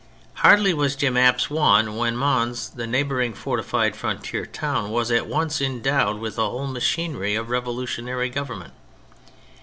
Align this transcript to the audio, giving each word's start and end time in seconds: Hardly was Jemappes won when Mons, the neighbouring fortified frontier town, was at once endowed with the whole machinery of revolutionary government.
Hardly 0.37 0.73
was 0.73 0.95
Jemappes 0.95 1.51
won 1.51 1.95
when 1.95 2.15
Mons, 2.17 2.69
the 2.69 2.87
neighbouring 2.87 3.35
fortified 3.35 3.95
frontier 3.95 4.47
town, 4.47 4.89
was 4.89 5.11
at 5.11 5.27
once 5.27 5.61
endowed 5.61 6.17
with 6.17 6.37
the 6.37 6.49
whole 6.49 6.65
machinery 6.65 7.35
of 7.35 7.51
revolutionary 7.51 8.29
government. 8.31 8.73